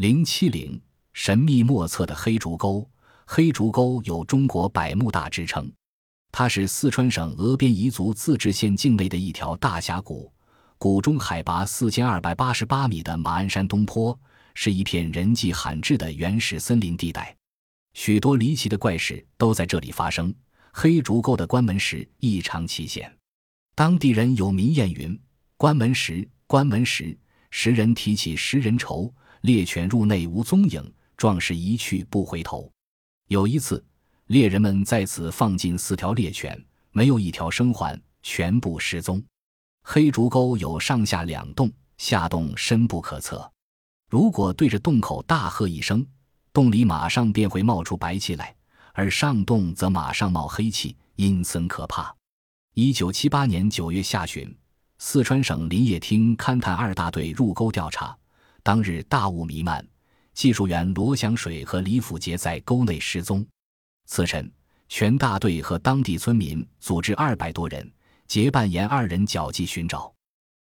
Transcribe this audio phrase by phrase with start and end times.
[0.00, 0.80] 零七零，
[1.12, 2.88] 神秘莫测的黑竹沟。
[3.26, 5.70] 黑竹沟有“中国百慕大”之称，
[6.32, 10.32] 它是四川省峨边彝族自治县境内的一条大峡谷。
[10.78, 14.18] 谷中海拔四千二百八十八米的马鞍山东坡，
[14.54, 17.36] 是一片人迹罕至的原始森林地带，
[17.92, 20.34] 许多离奇的怪事都在这里发生。
[20.72, 23.14] 黑竹沟的关门石异常奇险，
[23.74, 25.20] 当地人有民谚云
[25.58, 27.14] ：“关门石，关门石，
[27.50, 29.12] 石人提起石人愁。
[29.42, 32.70] 猎犬入内无踪影，壮士一去不回头。”
[33.28, 33.84] 有一次，
[34.26, 36.60] 猎人们在此放进四条猎犬，
[36.92, 39.22] 没有一条生还，全部失踪。
[39.82, 43.50] 黑竹沟有上下两洞，下洞深不可测。
[44.08, 46.04] 如果对着洞口大喝一声，
[46.52, 48.46] 洞里马上便会冒出白气来；
[48.92, 52.14] 而上洞则马上冒黑气，阴森可怕。
[52.74, 54.52] 一九七八年九月下旬，
[54.98, 58.16] 四川省林业厅勘探二大队入沟调查，
[58.62, 59.86] 当日大雾弥漫。
[60.32, 63.44] 技术员罗祥水和李辅杰在沟内失踪。
[64.06, 64.50] 次晨，
[64.88, 67.90] 全大队和当地村民组织二百多人
[68.26, 70.12] 结伴沿二人脚迹寻找。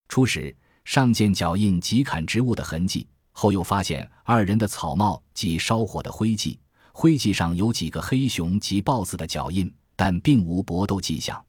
[0.09, 0.55] 初时，
[0.85, 6.59] 上见脚印及砍植物的痕迹，后又发现二人的草帽及烧火的灰迹，
[6.93, 11.45] 灰迹上有几个黑熊及豹子的脚印，但并无搏斗迹象。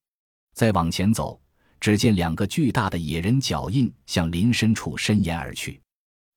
[0.54, 1.40] 再往前走，
[1.80, 5.80] 只见两个巨大的野人脚印向林深处伸延而去。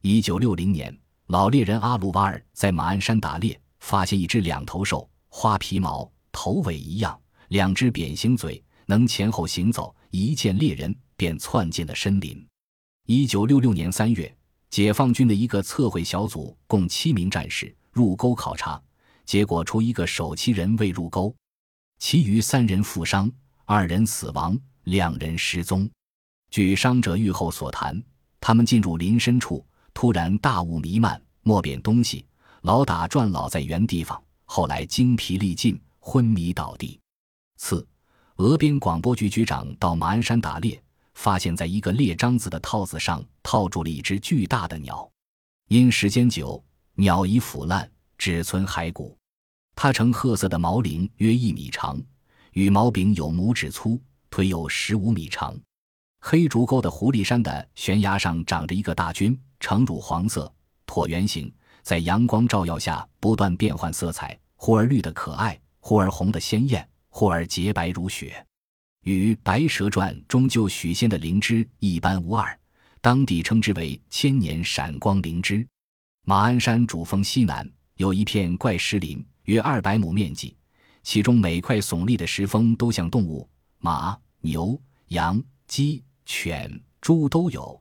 [0.03, 0.97] 一九六零年。
[1.27, 7.17] 老猎人阿鲁瓦尔在马鞍山打猎，发现一只两头兽，花皮毛，头尾一样，
[7.49, 9.95] 两只扁形嘴，能前后行走。
[10.11, 12.45] 一见猎人，便窜进了森林。
[13.07, 14.35] 一九六六年三月，
[14.71, 18.83] 解放军的一个测绘小组共七名战士入沟考察，
[19.25, 21.33] 结果除一个守旗人未入沟，
[21.99, 23.31] 其余三人负伤，
[23.67, 25.89] 二人死亡，两人失踪。
[26.51, 28.03] 据伤者愈后所谈，
[28.41, 29.65] 他们进入林深处。
[29.93, 32.25] 突然大雾弥漫，莫辨东西，
[32.63, 34.21] 老打转老在原地方。
[34.45, 36.99] 后来精疲力尽，昏迷倒地。
[37.57, 37.87] 次，
[38.37, 40.83] 俄边广播局局长到马鞍山打猎，
[41.15, 45.09] 发现在一个猎章子的套子上套住了一只巨大的鸟，
[45.69, 46.63] 因时间久，
[46.95, 49.17] 鸟已腐烂，只存骸骨。
[49.77, 52.03] 它呈褐色的毛鳞，约一米长，
[52.53, 54.01] 羽毛柄有拇指粗，
[54.31, 55.57] 腿有十五米长。
[56.21, 59.39] 黑竹沟的狐狸山的悬崖上长着一个大菌。
[59.61, 60.53] 呈乳黄色，
[60.87, 68.45] 椭圆形，在阳光照耀下不断变换色彩，忽而绿的可爱，忽而红的鲜艳，忽而洁白如雪，
[69.05, 72.59] 与《白蛇传》中救许仙的灵芝一般无二。
[73.03, 75.67] 当地称之为“千年闪光灵芝”。
[76.27, 77.67] 马鞍山主峰西南
[77.97, 80.55] 有一片怪石林，约二百亩面积，
[81.03, 84.79] 其中每块耸立的石峰都像动物，马、牛、
[85.09, 87.80] 羊、鸡、犬、猪都有。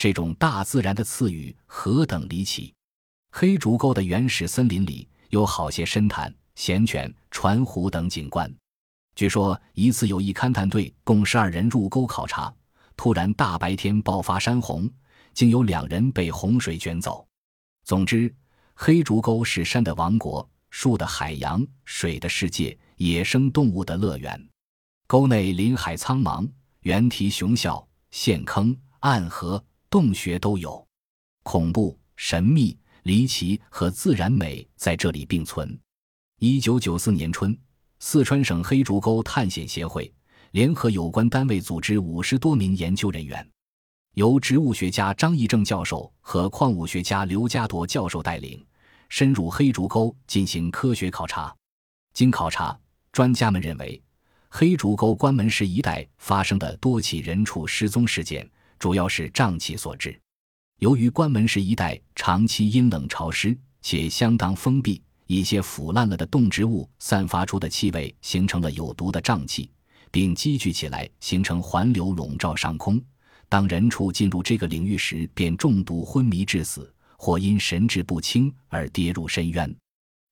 [0.00, 2.72] 这种大自然的赐予何等离奇！
[3.32, 8.50] 黑竹沟的原始森林里有好些深潭、咸泉、船湖等景观。
[9.14, 12.50] 据说一次有一勘探队共十二人入沟考察，
[12.96, 14.88] 突然大白天爆发山洪，
[15.34, 17.28] 竟有两人被洪水卷走。
[17.84, 18.34] 总之，
[18.72, 24.48] 黑竹沟是山的王国、树的海洋、水的世界、野生动物的乐园。
[25.06, 26.50] 沟内林海苍茫，
[26.84, 29.62] 猿啼熊啸，陷坑、暗河。
[29.90, 30.86] 洞穴都有，
[31.42, 35.76] 恐怖、神秘、离奇和自然美在这里并存。
[36.38, 37.58] 一九九四年春，
[37.98, 40.14] 四川省黑竹沟探险协会
[40.52, 43.44] 联合有关单位组织五十多名研究人员，
[44.14, 48.64] 由植物学家张义正教授和矿物学家刘家铎教授带领，
[49.08, 51.52] 深入黑竹沟进行科学考察。
[52.14, 52.78] 经考察，
[53.10, 54.00] 专家们认为，
[54.50, 58.48] 黑竹沟关门石一带发生的多起人畜失踪事件。
[58.80, 60.18] 主要是瘴气所致。
[60.78, 69.70] 由于关门石一带长期阴冷潮湿且相当封闭，一些腐烂了的动植物散发出的气味形成了有毒的瘴气，
[70.10, 72.98] 并积聚起来形成环流笼罩上空。
[73.50, 79.76] 当人畜进入这个领域时，便中毒昏迷致死，或因神志不清而跌入深渊。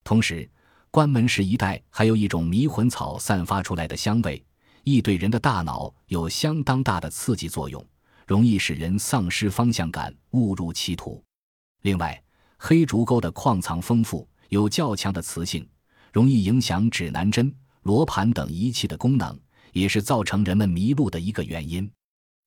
[0.05, 0.49] 同时，
[0.91, 4.43] 关门石一带还有一种迷魂草散发出来的香味，
[4.85, 7.85] 亦对人的大脑有相当大的刺激作用。
[8.29, 11.25] 容易使人丧失方向感，误入歧途。
[11.81, 12.23] 另外，
[12.59, 15.67] 黑竹沟的矿藏丰富，有较强的磁性，
[16.13, 17.51] 容易影响指南针、
[17.85, 19.41] 罗盘等仪器的功能，
[19.73, 21.91] 也是造成人们迷路的一个原因。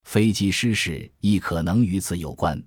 [0.04, 2.64] 飞机失事亦可能与此有关。